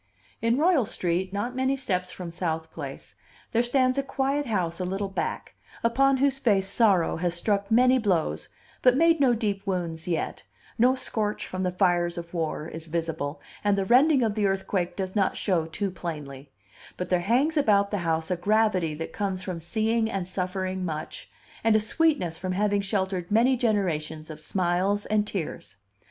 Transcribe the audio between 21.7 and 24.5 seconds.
a sweetness from having sheltered many generations of